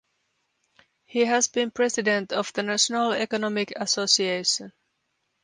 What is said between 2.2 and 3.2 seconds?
of the National